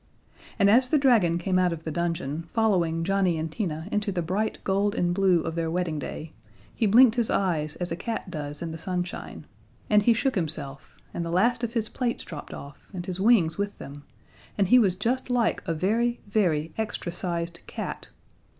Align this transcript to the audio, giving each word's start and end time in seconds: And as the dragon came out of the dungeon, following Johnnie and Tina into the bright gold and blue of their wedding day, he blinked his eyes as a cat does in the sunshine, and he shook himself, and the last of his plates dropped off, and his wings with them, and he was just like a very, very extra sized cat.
And 0.57 0.67
as 0.67 0.89
the 0.89 0.97
dragon 0.97 1.37
came 1.37 1.59
out 1.59 1.71
of 1.71 1.83
the 1.83 1.91
dungeon, 1.91 2.49
following 2.55 3.03
Johnnie 3.03 3.37
and 3.37 3.51
Tina 3.51 3.87
into 3.91 4.11
the 4.11 4.23
bright 4.23 4.57
gold 4.63 4.95
and 4.95 5.13
blue 5.13 5.41
of 5.41 5.53
their 5.53 5.69
wedding 5.69 5.99
day, 5.99 6.33
he 6.73 6.87
blinked 6.87 7.17
his 7.17 7.29
eyes 7.29 7.75
as 7.75 7.91
a 7.91 7.95
cat 7.95 8.31
does 8.31 8.63
in 8.63 8.71
the 8.71 8.79
sunshine, 8.79 9.45
and 9.91 10.01
he 10.01 10.13
shook 10.15 10.33
himself, 10.33 10.97
and 11.13 11.23
the 11.23 11.29
last 11.29 11.63
of 11.63 11.73
his 11.73 11.87
plates 11.87 12.23
dropped 12.23 12.51
off, 12.51 12.89
and 12.95 13.05
his 13.05 13.19
wings 13.19 13.59
with 13.59 13.77
them, 13.77 14.03
and 14.57 14.69
he 14.69 14.79
was 14.79 14.95
just 14.95 15.29
like 15.29 15.61
a 15.67 15.73
very, 15.75 16.19
very 16.27 16.73
extra 16.79 17.11
sized 17.11 17.59
cat. 17.67 18.07